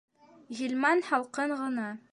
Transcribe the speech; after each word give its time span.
Ғилман 0.61 1.05
һалҡын 1.11 1.57
ғына: 1.65 1.91